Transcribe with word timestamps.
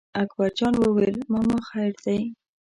اکبر 0.21 0.49
جان 0.57 0.73
وویل: 0.79 1.17
ماما 1.31 1.57
خیر 1.69 1.93
دی. 2.03 2.19